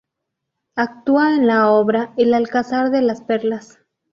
[0.75, 3.77] Actúa en la obra "El Alcázar de las Perlas".